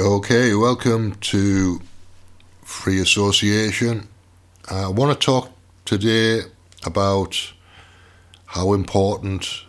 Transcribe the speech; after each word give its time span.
Okay, 0.00 0.54
welcome 0.54 1.16
to 1.16 1.80
Free 2.62 3.00
Association. 3.00 4.06
I 4.70 4.86
want 4.86 5.20
to 5.20 5.26
talk 5.26 5.50
today 5.84 6.42
about 6.86 7.52
how 8.46 8.74
important 8.74 9.64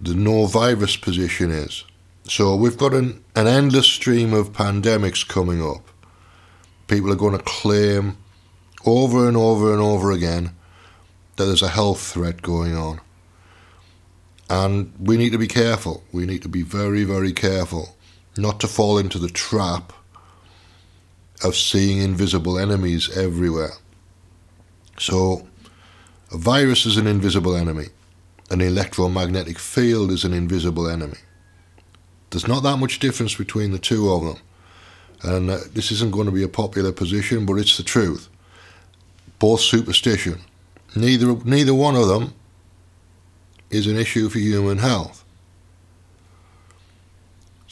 the 0.00 0.14
no 0.14 0.46
virus 0.46 0.96
position 0.96 1.50
is. 1.50 1.82
So, 2.28 2.54
we've 2.54 2.76
got 2.76 2.94
an, 2.94 3.24
an 3.34 3.48
endless 3.48 3.88
stream 3.88 4.32
of 4.34 4.52
pandemics 4.52 5.26
coming 5.26 5.60
up. 5.60 5.82
People 6.86 7.10
are 7.10 7.16
going 7.16 7.36
to 7.36 7.42
claim 7.42 8.18
over 8.84 9.26
and 9.26 9.36
over 9.36 9.72
and 9.72 9.82
over 9.82 10.12
again 10.12 10.54
that 11.34 11.46
there's 11.46 11.62
a 11.62 11.70
health 11.70 12.00
threat 12.00 12.40
going 12.40 12.76
on. 12.76 13.00
And 14.48 14.94
we 15.00 15.16
need 15.16 15.32
to 15.32 15.38
be 15.38 15.48
careful. 15.48 16.04
We 16.12 16.24
need 16.24 16.42
to 16.42 16.48
be 16.48 16.62
very, 16.62 17.02
very 17.02 17.32
careful 17.32 17.95
not 18.38 18.60
to 18.60 18.66
fall 18.66 18.98
into 18.98 19.18
the 19.18 19.28
trap 19.28 19.92
of 21.42 21.56
seeing 21.56 21.98
invisible 21.98 22.58
enemies 22.58 23.14
everywhere. 23.16 23.72
So, 24.98 25.46
a 26.32 26.38
virus 26.38 26.86
is 26.86 26.96
an 26.96 27.06
invisible 27.06 27.54
enemy, 27.54 27.86
an 28.50 28.60
electromagnetic 28.60 29.58
field 29.58 30.10
is 30.10 30.24
an 30.24 30.32
invisible 30.32 30.88
enemy. 30.88 31.18
There's 32.30 32.48
not 32.48 32.62
that 32.62 32.78
much 32.78 32.98
difference 32.98 33.34
between 33.34 33.72
the 33.72 33.78
two 33.78 34.10
of 34.10 34.24
them. 34.24 34.36
And 35.22 35.50
uh, 35.50 35.58
this 35.72 35.90
isn't 35.90 36.12
going 36.12 36.26
to 36.26 36.32
be 36.32 36.42
a 36.42 36.48
popular 36.48 36.92
position, 36.92 37.46
but 37.46 37.54
it's 37.54 37.76
the 37.76 37.82
truth. 37.82 38.28
Both 39.38 39.60
superstition. 39.60 40.40
Neither, 40.94 41.36
neither 41.44 41.74
one 41.74 41.96
of 41.96 42.08
them 42.08 42.34
is 43.70 43.86
an 43.86 43.96
issue 43.96 44.28
for 44.28 44.38
human 44.38 44.78
health. 44.78 45.24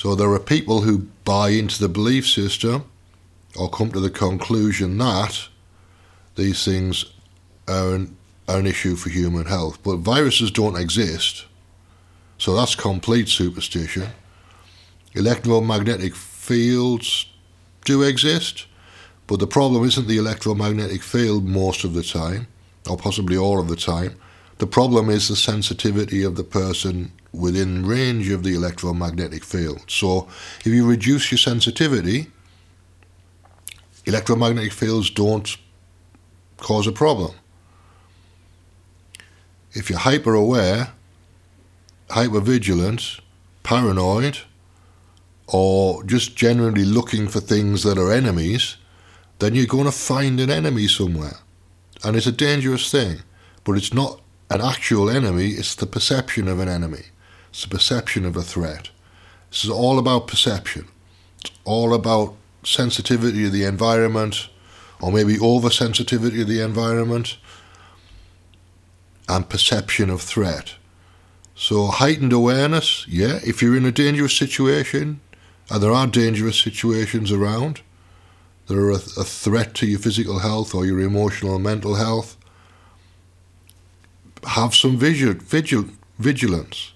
So 0.04 0.14
there 0.14 0.30
are 0.32 0.38
people 0.38 0.82
who 0.82 1.08
buy 1.24 1.48
into 1.48 1.80
the 1.80 1.88
belief 1.88 2.28
system 2.28 2.84
or 3.56 3.70
come 3.70 3.90
to 3.92 4.00
the 4.00 4.10
conclusion 4.10 4.98
that 4.98 5.48
these 6.34 6.62
things 6.62 7.06
are 7.66 7.94
an, 7.94 8.14
are 8.46 8.58
an 8.58 8.66
issue 8.66 8.96
for 8.96 9.08
human 9.08 9.46
health. 9.46 9.82
But 9.82 10.00
viruses 10.00 10.50
don't 10.50 10.76
exist, 10.76 11.46
so 12.36 12.54
that's 12.54 12.74
complete 12.74 13.30
superstition. 13.30 14.08
Electromagnetic 15.14 16.14
fields 16.14 17.24
do 17.86 18.02
exist, 18.02 18.66
but 19.26 19.40
the 19.40 19.46
problem 19.46 19.84
isn't 19.84 20.06
the 20.06 20.18
electromagnetic 20.18 21.02
field 21.02 21.46
most 21.46 21.82
of 21.82 21.94
the 21.94 22.02
time, 22.02 22.46
or 22.90 22.98
possibly 22.98 23.38
all 23.38 23.58
of 23.58 23.68
the 23.68 23.74
time. 23.74 24.16
The 24.58 24.66
problem 24.66 25.08
is 25.08 25.28
the 25.28 25.36
sensitivity 25.36 26.22
of 26.22 26.36
the 26.36 26.44
person 26.44 27.10
within 27.34 27.84
range 27.84 28.30
of 28.30 28.42
the 28.42 28.54
electromagnetic 28.54 29.44
field. 29.44 29.84
So 29.88 30.28
if 30.60 30.66
you 30.66 30.86
reduce 30.86 31.30
your 31.30 31.38
sensitivity, 31.38 32.28
electromagnetic 34.06 34.72
fields 34.72 35.10
don't 35.10 35.56
cause 36.58 36.86
a 36.86 36.92
problem. 36.92 37.34
If 39.72 39.90
you're 39.90 39.98
hyper 39.98 40.34
aware, 40.34 40.92
hyper 42.10 42.40
vigilant, 42.40 43.20
paranoid, 43.64 44.38
or 45.48 46.04
just 46.04 46.36
generally 46.36 46.84
looking 46.84 47.28
for 47.28 47.40
things 47.40 47.82
that 47.82 47.98
are 47.98 48.12
enemies, 48.12 48.76
then 49.40 49.54
you're 49.54 49.66
going 49.66 49.84
to 49.84 49.92
find 49.92 50.38
an 50.40 50.50
enemy 50.50 50.86
somewhere. 50.86 51.38
And 52.04 52.16
it's 52.16 52.26
a 52.26 52.32
dangerous 52.32 52.90
thing, 52.90 53.22
but 53.64 53.76
it's 53.76 53.92
not 53.92 54.20
an 54.50 54.60
actual 54.60 55.10
enemy, 55.10 55.48
it's 55.48 55.74
the 55.74 55.86
perception 55.86 56.48
of 56.48 56.60
an 56.60 56.68
enemy. 56.68 57.06
It's 57.54 57.62
the 57.62 57.68
perception 57.68 58.24
of 58.24 58.36
a 58.36 58.42
threat. 58.42 58.90
This 59.48 59.64
is 59.64 59.70
all 59.70 60.00
about 60.00 60.26
perception. 60.26 60.88
It's 61.38 61.52
all 61.64 61.94
about 61.94 62.34
sensitivity 62.64 63.46
of 63.46 63.52
the 63.52 63.62
environment, 63.62 64.48
or 65.00 65.12
maybe 65.12 65.36
oversensitivity 65.36 66.42
of 66.42 66.48
the 66.48 66.60
environment, 66.60 67.36
and 69.28 69.48
perception 69.48 70.10
of 70.10 70.20
threat. 70.20 70.74
So, 71.54 71.86
heightened 71.86 72.32
awareness, 72.32 73.06
yeah, 73.06 73.38
if 73.44 73.62
you're 73.62 73.76
in 73.76 73.86
a 73.86 73.92
dangerous 73.92 74.36
situation, 74.36 75.20
and 75.70 75.80
there 75.80 75.92
are 75.92 76.08
dangerous 76.08 76.58
situations 76.58 77.30
around, 77.30 77.82
there 78.66 78.80
are 78.80 78.90
a, 78.90 78.94
a 78.94 79.24
threat 79.24 79.74
to 79.74 79.86
your 79.86 80.00
physical 80.00 80.40
health 80.40 80.74
or 80.74 80.86
your 80.86 80.98
emotional 80.98 81.54
and 81.54 81.62
mental 81.62 81.94
health, 81.94 82.36
have 84.42 84.74
some 84.74 84.98
vigil, 84.98 85.34
vigil, 85.34 85.84
vigilance 86.18 86.93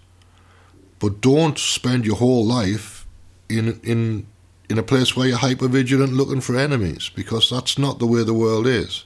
but 0.99 1.21
don't 1.21 1.59
spend 1.59 2.05
your 2.05 2.17
whole 2.17 2.45
life 2.45 3.07
in 3.49 3.81
in 3.83 4.27
in 4.69 4.79
a 4.79 4.83
place 4.83 5.17
where 5.17 5.29
you're 5.29 5.39
hyper 5.39 5.69
vigilant 5.69 6.13
looking 6.13 6.41
for 6.41 6.57
enemies 6.57 7.11
because 7.15 7.49
that's 7.49 7.79
not 7.79 7.99
the 7.99 8.07
way 8.07 8.23
the 8.23 8.35
world 8.35 8.67
is. 8.67 9.05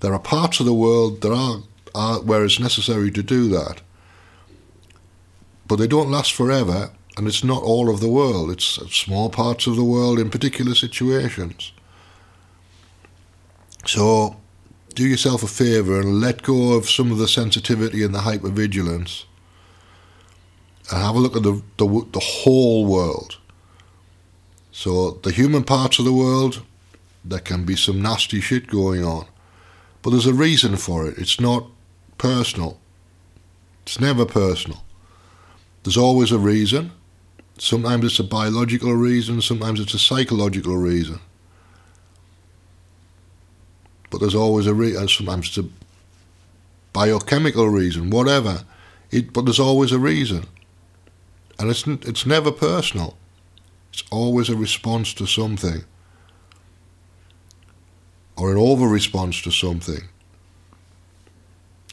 There 0.00 0.12
are 0.12 0.20
parts 0.20 0.60
of 0.60 0.66
the 0.66 0.74
world 0.74 1.20
that 1.22 1.32
are, 1.32 1.62
are 1.94 2.20
where 2.20 2.44
it's 2.44 2.60
necessary 2.60 3.10
to 3.10 3.22
do 3.22 3.48
that, 3.48 3.80
but 5.66 5.76
they 5.76 5.86
don't 5.86 6.10
last 6.10 6.32
forever, 6.32 6.90
and 7.16 7.26
it's 7.26 7.42
not 7.42 7.62
all 7.62 7.90
of 7.90 8.00
the 8.00 8.08
world. 8.08 8.50
It's 8.50 8.78
small 8.94 9.30
parts 9.30 9.66
of 9.66 9.76
the 9.76 9.84
world 9.84 10.18
in 10.18 10.30
particular 10.30 10.74
situations. 10.74 11.72
So, 13.86 14.36
do 14.94 15.06
yourself 15.06 15.42
a 15.42 15.48
favour 15.48 16.00
and 16.00 16.20
let 16.20 16.42
go 16.42 16.74
of 16.74 16.88
some 16.88 17.10
of 17.10 17.18
the 17.18 17.28
sensitivity 17.28 18.02
and 18.04 18.14
the 18.14 18.20
hypervigilance 18.20 19.24
and 20.90 21.02
have 21.02 21.14
a 21.14 21.18
look 21.18 21.36
at 21.36 21.42
the, 21.42 21.62
the, 21.78 22.06
the 22.12 22.20
whole 22.20 22.86
world. 22.86 23.38
So, 24.72 25.12
the 25.22 25.30
human 25.30 25.64
parts 25.64 25.98
of 25.98 26.04
the 26.04 26.12
world, 26.12 26.62
there 27.24 27.38
can 27.38 27.64
be 27.64 27.76
some 27.76 28.02
nasty 28.02 28.40
shit 28.40 28.66
going 28.66 29.04
on. 29.04 29.26
But 30.02 30.10
there's 30.10 30.26
a 30.26 30.34
reason 30.34 30.76
for 30.76 31.06
it. 31.06 31.16
It's 31.16 31.40
not 31.40 31.66
personal. 32.18 32.78
It's 33.84 34.00
never 34.00 34.26
personal. 34.26 34.84
There's 35.82 35.96
always 35.96 36.32
a 36.32 36.38
reason. 36.38 36.92
Sometimes 37.58 38.04
it's 38.04 38.18
a 38.18 38.24
biological 38.24 38.94
reason, 38.94 39.40
sometimes 39.40 39.78
it's 39.78 39.94
a 39.94 39.98
psychological 39.98 40.76
reason. 40.76 41.20
But 44.10 44.18
there's 44.18 44.34
always 44.34 44.66
a 44.66 44.74
reason, 44.74 45.08
sometimes 45.08 45.48
it's 45.48 45.58
a 45.58 45.68
biochemical 46.92 47.68
reason, 47.68 48.10
whatever. 48.10 48.64
It, 49.10 49.32
but 49.32 49.44
there's 49.44 49.60
always 49.60 49.92
a 49.92 49.98
reason. 49.98 50.46
And 51.58 51.70
it's, 51.70 51.86
it's 51.86 52.26
never 52.26 52.50
personal. 52.50 53.16
It's 53.92 54.02
always 54.10 54.48
a 54.48 54.56
response 54.56 55.14
to 55.14 55.26
something. 55.26 55.84
Or 58.36 58.50
an 58.50 58.58
over 58.58 58.88
response 58.88 59.40
to 59.42 59.52
something. 59.52 60.08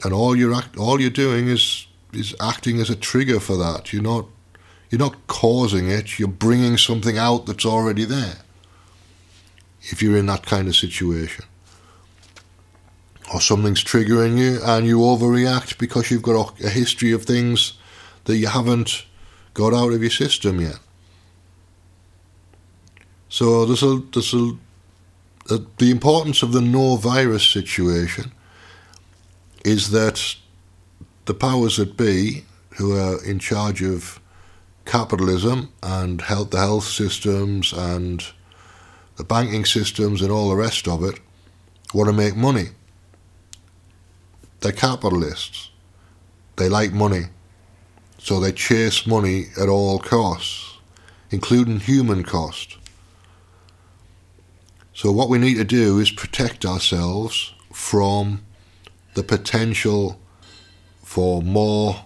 And 0.04 0.14
all 0.14 0.36
you're 0.36 0.56
act, 0.56 0.78
all 0.78 1.00
you're 1.00 1.12
doing 1.12 1.48
is 1.48 1.88
is 2.14 2.36
acting 2.42 2.80
as 2.82 2.90
a 2.90 2.96
trigger 2.96 3.40
for 3.40 3.56
that. 3.58 3.94
You're 3.94 4.02
not 4.02 4.26
you're 4.90 5.00
not 5.00 5.28
causing 5.28 5.90
it, 5.90 6.20
you're 6.20 6.28
bringing 6.28 6.78
something 6.78 7.18
out 7.18 7.46
that's 7.46 7.66
already 7.66 8.04
there. 8.04 8.40
If 9.84 10.02
you're 10.02 10.18
in 10.18 10.26
that 10.26 10.46
kind 10.46 10.68
of 10.68 10.76
situation. 10.76 11.46
Or 13.34 13.40
something's 13.40 13.84
triggering 13.84 14.38
you 14.38 14.60
and 14.64 14.86
you 14.86 14.98
overreact 14.98 15.78
because 15.78 16.12
you've 16.12 16.22
got 16.22 16.60
a, 16.60 16.66
a 16.66 16.70
history 16.70 17.14
of 17.14 17.24
things 17.24 17.74
that 18.26 18.36
you 18.36 18.48
haven't 18.48 19.06
got 19.54 19.74
out 19.74 19.94
of 19.94 20.02
your 20.02 20.12
system 20.12 20.62
yet. 20.62 20.80
So 23.30 23.66
this'll 23.66 24.04
a, 25.50 25.56
a, 25.56 25.60
the 25.78 25.92
importance 25.92 26.44
of 26.44 26.52
the 26.52 26.62
no 26.62 26.98
virus 26.98 27.48
situation 27.48 28.32
is 29.64 29.92
that 29.92 30.36
the 31.26 31.34
powers 31.34 31.78
that 31.78 31.96
be, 31.96 32.44
who 32.78 32.98
are 32.98 33.24
in 33.24 33.40
charge 33.40 33.82
of 33.82 34.20
capitalism 34.86 35.72
and 35.84 36.22
health, 36.22 36.52
the 36.52 36.58
health 36.58 36.86
systems 36.86 37.72
and 37.72 38.26
the 39.18 39.24
banking 39.24 39.66
systems 39.66 40.22
and 40.22 40.32
all 40.32 40.50
the 40.50 40.56
rest 40.56 40.88
of 40.88 41.04
it, 41.04 41.20
want 41.94 42.08
to 42.08 42.14
make 42.14 42.36
money. 42.36 42.70
They're 44.62 44.72
capitalists. 44.72 45.70
They 46.56 46.70
like 46.70 46.92
money. 46.92 47.26
So 48.22 48.40
they 48.40 48.52
chase 48.52 49.08
money 49.08 49.48
at 49.60 49.68
all 49.68 49.98
costs, 49.98 50.78
including 51.32 51.80
human 51.80 52.24
cost. 52.24 52.78
So 54.94 55.12
what 55.12 55.28
we 55.28 55.40
need 55.40 55.56
to 55.56 55.64
do 55.64 55.98
is 55.98 56.12
protect 56.12 56.64
ourselves 56.64 57.56
from 57.74 58.44
the 59.16 59.24
potential 59.24 60.20
for 61.04 61.42
more 61.42 62.06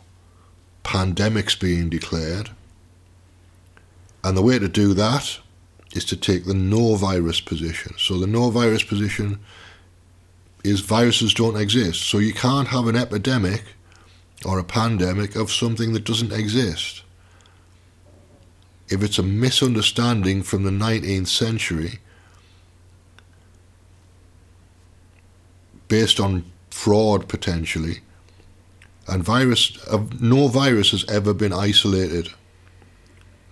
pandemics 0.86 1.60
being 1.60 1.90
declared. 1.90 2.52
And 4.24 4.38
the 4.38 4.42
way 4.42 4.58
to 4.58 4.70
do 4.70 4.94
that 4.94 5.40
is 5.94 6.06
to 6.06 6.16
take 6.16 6.46
the 6.46 6.54
no 6.54 6.96
virus 6.96 7.42
position. 7.42 7.94
So 7.98 8.18
the 8.18 8.28
no 8.28 8.50
virus 8.52 8.84
position 8.84 9.40
is 10.64 10.80
viruses 10.80 11.34
don't 11.34 11.60
exist. 11.60 12.04
So 12.04 12.20
you 12.20 12.34
can't 12.34 12.70
have 12.70 12.88
an 12.88 12.96
epidemic 12.96 13.75
or 14.46 14.60
a 14.60 14.64
pandemic 14.64 15.36
of 15.36 15.52
something 15.52 15.94
that 15.94 16.06
doesn't 16.06 16.32
exist. 16.32 17.02
if 18.88 19.02
it's 19.02 19.18
a 19.18 19.24
misunderstanding 19.24 20.44
from 20.44 20.64
the 20.64 20.70
19th 20.70 21.28
century 21.28 22.00
based 25.88 26.20
on 26.20 26.44
fraud 26.70 27.28
potentially, 27.28 28.00
and 29.08 29.24
virus, 29.24 29.78
uh, 29.88 30.04
no 30.20 30.48
virus 30.48 30.92
has 30.92 31.06
ever 31.10 31.34
been 31.34 31.54
isolated. 31.54 32.30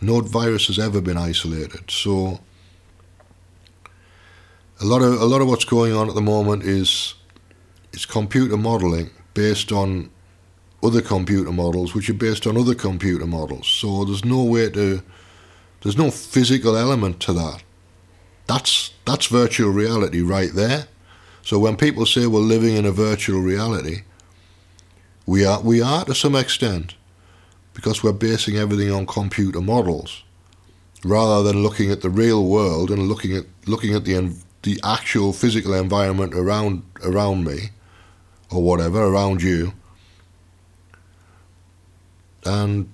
No 0.02 0.22
virus 0.22 0.68
has 0.68 0.80
ever 0.80 1.00
been 1.00 1.18
isolated. 1.18 1.90
So 1.90 2.40
a 4.82 4.86
lot 4.86 5.02
of 5.02 5.22
a 5.22 5.26
lot 5.26 5.42
of 5.42 5.48
what's 5.48 5.66
going 5.66 5.94
on 5.94 6.10
at 6.10 6.16
the 6.16 6.22
moment 6.22 6.64
is 6.64 7.14
is 7.94 8.06
computer 8.06 8.58
modeling 8.58 9.12
based 9.34 9.72
on 9.72 10.10
other 10.84 11.02
computer 11.02 11.52
models, 11.52 11.94
which 11.94 12.10
are 12.10 12.14
based 12.14 12.46
on 12.46 12.58
other 12.58 12.76
computer 12.76 13.26
models. 13.26 13.68
So 13.68 14.06
there's 14.06 14.26
no 14.26 14.44
way 14.44 14.70
to 14.70 15.02
there's 15.82 15.98
no 15.98 16.12
physical 16.12 16.78
element 16.78 17.20
to 17.22 17.34
that. 17.34 17.64
That's 18.48 18.92
that's 19.06 19.28
virtual 19.28 19.72
reality 19.72 20.22
right 20.22 20.52
there. 20.54 20.88
So 21.42 21.60
when 21.60 21.76
people 21.76 22.06
say 22.06 22.26
we're 22.26 22.40
living 22.40 22.76
in 22.76 22.86
a 22.86 22.92
virtual 22.92 23.42
reality, 23.42 24.04
we 25.26 25.46
are 25.46 25.62
we 25.62 25.82
are 25.82 26.06
to 26.06 26.16
some 26.16 26.36
extent 26.36 26.96
because 27.74 28.04
we're 28.04 28.14
basing 28.14 28.58
everything 28.58 28.92
on 28.92 29.06
computer 29.06 29.62
models 29.62 30.24
rather 31.04 31.44
than 31.44 31.64
looking 31.64 31.92
at 31.92 32.02
the 32.02 32.10
real 32.10 32.46
world 32.46 32.92
and 32.92 33.10
looking 33.10 33.36
at 33.36 33.46
looking 33.66 33.94
at 33.94 34.06
the 34.06 34.36
the 34.64 34.80
actual 34.84 35.34
physical 35.34 35.74
environment 35.74 36.34
around 36.34 36.84
around 37.04 37.44
me 37.44 37.72
or 38.52 38.64
whatever 38.64 39.04
around 39.04 39.42
you 39.42 39.74
and 42.46 42.90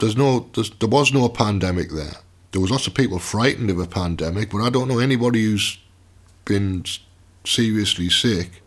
there's 0.00 0.16
no 0.16 0.48
there's, 0.54 0.70
there 0.70 0.88
was 0.88 1.12
no 1.12 1.28
pandemic 1.28 1.90
there 1.90 2.16
there 2.52 2.60
was 2.60 2.70
lots 2.70 2.86
of 2.86 2.94
people 2.94 3.18
frightened 3.18 3.70
of 3.70 3.78
a 3.78 3.86
pandemic 3.86 4.50
but 4.50 4.62
I 4.62 4.70
don't 4.70 4.88
know 4.88 4.98
anybody 4.98 5.44
who's 5.44 5.78
been 6.44 6.84
seriously 7.44 8.08
sick 8.08 8.62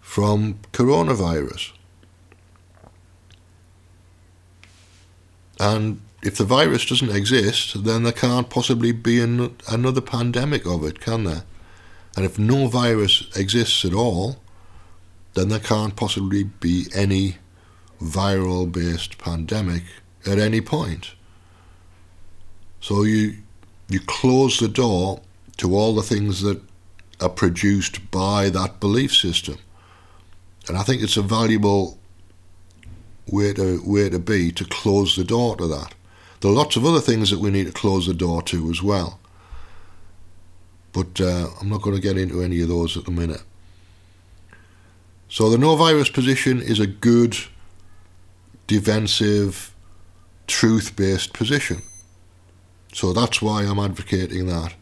from 0.00 0.58
coronavirus 0.72 1.72
and 5.60 6.00
if 6.22 6.36
the 6.36 6.44
virus 6.44 6.84
doesn't 6.84 7.10
exist, 7.10 7.84
then 7.84 8.02
there 8.02 8.12
can't 8.12 8.50
possibly 8.50 8.92
be 8.92 9.20
an, 9.20 9.56
another 9.70 10.00
pandemic 10.00 10.66
of 10.66 10.84
it, 10.84 11.00
can 11.00 11.24
there? 11.24 11.44
And 12.16 12.24
if 12.24 12.38
no 12.38 12.66
virus 12.66 13.28
exists 13.36 13.84
at 13.84 13.94
all, 13.94 14.36
then 15.34 15.48
there 15.48 15.58
can't 15.58 15.96
possibly 15.96 16.44
be 16.44 16.86
any 16.94 17.36
viral 18.00 18.70
based 18.70 19.18
pandemic 19.18 19.82
at 20.26 20.38
any 20.38 20.60
point. 20.60 21.12
So 22.80 23.02
you 23.02 23.38
you 23.88 24.00
close 24.00 24.58
the 24.58 24.68
door 24.68 25.20
to 25.56 25.74
all 25.74 25.94
the 25.94 26.02
things 26.02 26.42
that 26.42 26.60
are 27.20 27.28
produced 27.28 28.10
by 28.10 28.48
that 28.50 28.80
belief 28.80 29.14
system. 29.14 29.58
And 30.68 30.76
I 30.76 30.82
think 30.82 31.02
it's 31.02 31.16
a 31.16 31.22
valuable 31.22 31.98
way 33.26 33.52
to 33.54 33.82
way 33.84 34.08
to 34.08 34.18
be 34.18 34.52
to 34.52 34.64
close 34.64 35.16
the 35.16 35.24
door 35.24 35.56
to 35.56 35.66
that. 35.66 35.94
There 36.40 36.50
are 36.50 36.54
lots 36.54 36.76
of 36.76 36.84
other 36.84 37.00
things 37.00 37.30
that 37.30 37.40
we 37.40 37.50
need 37.50 37.66
to 37.66 37.72
close 37.72 38.06
the 38.06 38.14
door 38.14 38.42
to 38.42 38.70
as 38.70 38.82
well. 38.82 39.18
But 40.92 41.20
uh, 41.20 41.48
I'm 41.60 41.68
not 41.68 41.82
going 41.82 41.96
to 41.96 42.02
get 42.02 42.16
into 42.16 42.42
any 42.42 42.60
of 42.60 42.68
those 42.68 42.96
at 42.96 43.04
the 43.04 43.10
minute. 43.10 43.42
So 45.28 45.50
the 45.50 45.58
no 45.58 45.76
virus 45.76 46.08
position 46.08 46.60
is 46.60 46.80
a 46.80 46.86
good, 46.86 47.36
defensive, 48.66 49.74
truth 50.46 50.96
based 50.96 51.32
position. 51.32 51.82
So 52.92 53.12
that's 53.12 53.42
why 53.42 53.62
I'm 53.62 53.78
advocating 53.78 54.46
that. 54.46 54.74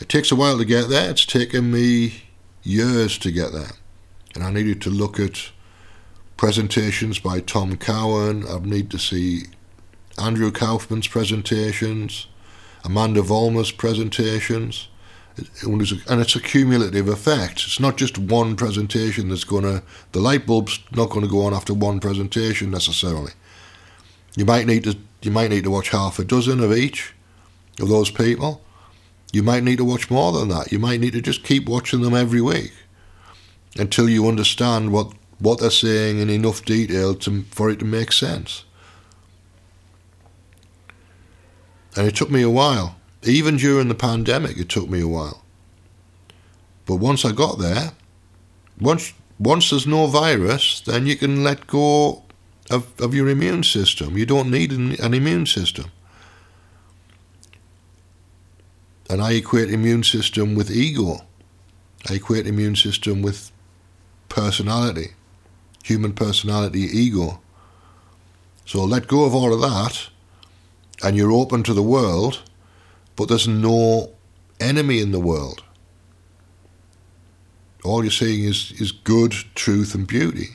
It 0.00 0.08
takes 0.08 0.30
a 0.30 0.36
while 0.36 0.58
to 0.58 0.64
get 0.64 0.88
there. 0.88 1.10
It's 1.10 1.24
taken 1.24 1.70
me 1.70 2.24
years 2.62 3.18
to 3.18 3.30
get 3.30 3.52
there. 3.52 3.72
And 4.34 4.44
I 4.44 4.50
needed 4.50 4.82
to 4.82 4.90
look 4.90 5.18
at 5.18 5.50
presentations 6.36 7.18
by 7.18 7.40
Tom 7.40 7.76
Cowan. 7.76 8.46
I 8.46 8.58
need 8.58 8.90
to 8.90 8.98
see 8.98 9.44
Andrew 10.18 10.50
Kaufman's 10.50 11.08
presentations, 11.08 12.26
Amanda 12.84 13.22
Vollmer's 13.22 13.72
presentations. 13.72 14.88
And 15.62 16.20
it's 16.20 16.36
a 16.36 16.40
cumulative 16.40 17.08
effect. 17.08 17.64
It's 17.64 17.80
not 17.80 17.96
just 17.96 18.18
one 18.18 18.56
presentation 18.56 19.28
that's 19.28 19.44
going 19.44 19.64
to, 19.64 19.82
the 20.12 20.20
light 20.20 20.46
bulb's 20.46 20.80
not 20.92 21.10
going 21.10 21.24
to 21.24 21.30
go 21.30 21.42
on 21.42 21.54
after 21.54 21.74
one 21.74 22.00
presentation 22.00 22.70
necessarily. 22.70 23.32
You 24.36 24.44
might 24.44 24.66
need 24.66 24.84
to, 24.84 24.96
you 25.22 25.30
might 25.30 25.50
need 25.50 25.64
to 25.64 25.70
watch 25.70 25.90
half 25.90 26.18
a 26.18 26.24
dozen 26.24 26.60
of 26.60 26.72
each 26.72 27.14
of 27.80 27.88
those 27.88 28.10
people. 28.10 28.62
You 29.32 29.42
might 29.42 29.62
need 29.62 29.76
to 29.78 29.84
watch 29.84 30.10
more 30.10 30.32
than 30.32 30.48
that. 30.48 30.72
You 30.72 30.78
might 30.78 31.00
need 31.00 31.12
to 31.12 31.20
just 31.20 31.44
keep 31.44 31.68
watching 31.68 32.00
them 32.00 32.14
every 32.14 32.40
week 32.40 32.72
until 33.76 34.08
you 34.08 34.26
understand 34.26 34.92
what, 34.92 35.12
what 35.38 35.60
they're 35.60 35.70
saying 35.70 36.18
in 36.18 36.30
enough 36.30 36.64
detail 36.64 37.14
to, 37.16 37.42
for 37.50 37.70
it 37.70 37.78
to 37.80 37.84
make 37.84 38.12
sense. 38.12 38.64
And 41.96 42.06
it 42.06 42.16
took 42.16 42.30
me 42.30 42.42
a 42.42 42.50
while. 42.50 42.97
Even 43.24 43.56
during 43.56 43.88
the 43.88 43.94
pandemic, 43.94 44.56
it 44.58 44.68
took 44.68 44.88
me 44.88 45.00
a 45.00 45.08
while. 45.08 45.42
But 46.86 46.96
once 46.96 47.24
I 47.24 47.32
got 47.32 47.58
there, 47.58 47.92
once 48.80 49.12
once 49.38 49.70
there's 49.70 49.86
no 49.86 50.06
virus, 50.06 50.80
then 50.80 51.06
you 51.06 51.16
can 51.16 51.44
let 51.44 51.66
go 51.66 52.24
of, 52.70 53.00
of 53.00 53.14
your 53.14 53.28
immune 53.28 53.62
system. 53.62 54.18
You 54.18 54.26
don't 54.26 54.50
need 54.50 54.72
an, 54.72 55.00
an 55.00 55.14
immune 55.14 55.46
system. 55.46 55.90
And 59.08 59.22
I 59.22 59.32
equate 59.32 59.70
immune 59.70 60.02
system 60.02 60.54
with 60.54 60.70
ego. 60.70 61.24
I 62.08 62.14
equate 62.14 62.46
immune 62.46 62.76
system 62.76 63.22
with 63.22 63.50
personality, 64.28 65.12
human 65.84 66.12
personality, 66.12 66.80
ego. 66.80 67.40
So 68.66 68.84
let 68.84 69.06
go 69.06 69.24
of 69.24 69.34
all 69.34 69.52
of 69.54 69.60
that 69.60 70.08
and 71.02 71.16
you're 71.16 71.32
open 71.32 71.62
to 71.62 71.72
the 71.72 71.82
world, 71.82 72.42
but 73.18 73.28
there's 73.28 73.48
no 73.48 74.12
enemy 74.60 75.00
in 75.00 75.10
the 75.10 75.18
world. 75.18 75.64
All 77.82 78.04
you're 78.04 78.12
seeing 78.12 78.44
is, 78.44 78.72
is 78.80 78.92
good, 78.92 79.32
truth, 79.56 79.92
and 79.92 80.06
beauty. 80.06 80.50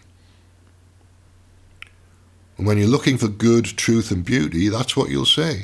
And 2.57 2.65
when 2.65 2.77
you're 2.77 2.87
looking 2.87 3.17
for 3.17 3.27
good, 3.27 3.65
truth, 3.65 4.11
and 4.11 4.23
beauty, 4.23 4.69
that's 4.69 4.95
what 4.95 5.09
you'll 5.09 5.25
see. 5.25 5.63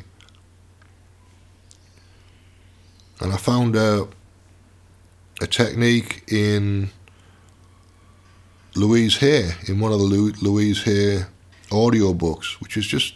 And 3.22 3.32
I 3.32 3.38
found 3.38 3.78
a, 3.78 4.06
a 5.42 5.48
technique 5.48 6.24
in 6.28 6.90
Louise 8.76 9.18
Hay, 9.18 9.52
in 9.70 9.80
one 9.80 9.94
of 9.94 10.00
the 10.00 10.06
Louise 10.06 10.84
Hay 10.84 11.22
audio 11.72 12.14
books, 12.14 12.60
which 12.60 12.76
is 12.76 12.86
just 12.86 13.14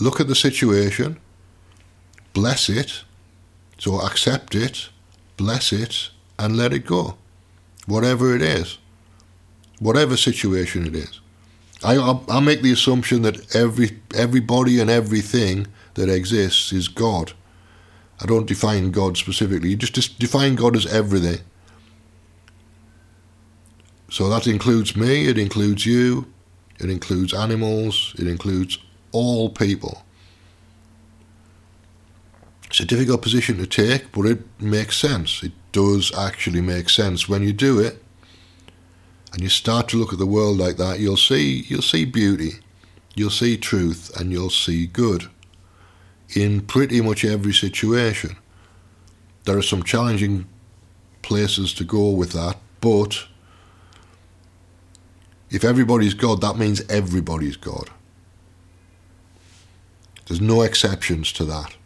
look 0.00 0.18
at 0.18 0.28
the 0.28 0.34
situation, 0.34 1.18
bless 2.32 2.68
it, 2.68 3.04
so 3.78 4.00
accept 4.00 4.54
it, 4.54 4.88
bless 5.36 5.72
it, 5.72 6.10
and 6.38 6.56
let 6.56 6.72
it 6.72 6.86
go. 6.86 7.16
Whatever 7.86 8.34
it 8.34 8.42
is, 8.42 8.78
whatever 9.80 10.16
situation 10.16 10.86
it 10.86 10.94
is. 10.94 11.20
I, 11.84 12.20
I, 12.28 12.40
make 12.40 12.62
the 12.62 12.72
assumption 12.72 13.22
that 13.22 13.56
every 13.56 14.00
everybody 14.14 14.78
and 14.78 14.88
everything 14.88 15.66
that 15.94 16.08
exists 16.08 16.72
is 16.72 16.86
God. 16.86 17.32
I 18.20 18.26
don't 18.26 18.46
define 18.46 18.92
God 18.92 19.16
specifically. 19.16 19.70
You 19.70 19.76
just 19.76 20.20
define 20.20 20.54
God 20.54 20.76
as 20.76 20.86
everything. 20.86 21.40
So 24.10 24.28
that 24.28 24.46
includes 24.46 24.94
me, 24.94 25.26
it 25.26 25.38
includes 25.38 25.86
you, 25.86 26.26
it 26.78 26.90
includes 26.90 27.34
animals, 27.34 28.14
it 28.18 28.28
includes 28.28 28.78
all 29.10 29.48
people. 29.48 30.04
It's 32.72 32.80
a 32.80 32.86
difficult 32.86 33.20
position 33.20 33.58
to 33.58 33.66
take, 33.66 34.12
but 34.12 34.24
it 34.24 34.40
makes 34.58 34.96
sense. 34.96 35.42
It 35.42 35.52
does 35.72 36.10
actually 36.16 36.62
make 36.62 36.88
sense 36.88 37.28
when 37.28 37.42
you 37.42 37.52
do 37.52 37.78
it, 37.78 38.02
and 39.30 39.42
you 39.42 39.50
start 39.50 39.88
to 39.88 39.98
look 39.98 40.10
at 40.10 40.18
the 40.18 40.24
world 40.24 40.56
like 40.56 40.78
that. 40.78 40.98
You'll 40.98 41.18
see, 41.18 41.66
you'll 41.68 41.82
see 41.82 42.06
beauty, 42.06 42.52
you'll 43.14 43.28
see 43.28 43.58
truth, 43.58 44.10
and 44.18 44.32
you'll 44.32 44.48
see 44.48 44.86
good 44.86 45.28
in 46.34 46.62
pretty 46.62 47.02
much 47.02 47.26
every 47.26 47.52
situation. 47.52 48.36
There 49.44 49.58
are 49.58 49.62
some 49.62 49.82
challenging 49.82 50.46
places 51.20 51.74
to 51.74 51.84
go 51.84 52.08
with 52.08 52.32
that, 52.32 52.56
but 52.80 53.26
if 55.50 55.62
everybody's 55.62 56.14
God, 56.14 56.40
that 56.40 56.56
means 56.56 56.80
everybody's 56.88 57.58
God. 57.58 57.90
There's 60.26 60.40
no 60.40 60.62
exceptions 60.62 61.32
to 61.32 61.44
that. 61.44 61.76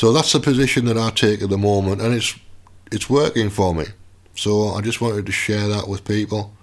So 0.00 0.14
that's 0.14 0.32
the 0.32 0.40
position 0.40 0.86
that 0.86 0.96
I 0.96 1.10
take 1.10 1.42
at 1.42 1.50
the 1.50 1.58
moment, 1.58 2.00
and 2.00 2.14
it's 2.14 2.34
it's 2.90 3.10
working 3.10 3.50
for 3.50 3.74
me. 3.74 3.84
So 4.34 4.68
I 4.70 4.80
just 4.80 5.02
wanted 5.02 5.26
to 5.26 5.32
share 5.32 5.68
that 5.68 5.88
with 5.88 6.04
people. 6.04 6.54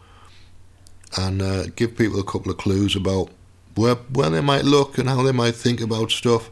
and 1.17 1.41
uh, 1.41 1.63
give 1.75 1.97
people 1.97 2.19
a 2.19 2.23
couple 2.23 2.51
of 2.51 2.57
clues 2.57 2.95
about 2.95 3.29
where 3.75 3.95
where 4.13 4.31
they 4.31 4.41
might 4.41 4.65
look 4.65 4.97
and 4.97 5.07
how 5.09 5.21
they 5.23 5.31
might 5.31 5.55
think 5.55 5.81
about 5.81 6.11
stuff. 6.11 6.49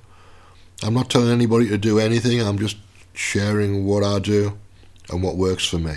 I'm 0.83 0.93
not 0.93 1.09
telling 1.09 1.31
anybody 1.31 1.67
to 1.69 1.77
do 1.77 1.99
anything. 1.99 2.39
I'm 2.41 2.59
just 2.59 2.77
sharing 3.13 3.85
what 3.85 4.03
I 4.03 4.19
do 4.19 4.57
and 5.09 5.23
what 5.23 5.37
works 5.37 5.67
for 5.67 5.79
me. 5.79 5.95